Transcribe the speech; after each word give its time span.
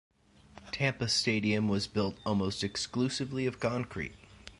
Tampa 0.71 1.07
Stadium 1.07 1.67
was 1.69 1.85
built 1.85 2.17
almost 2.25 2.63
exclusively 2.63 3.45
of 3.45 3.59
concrete. 3.59 4.13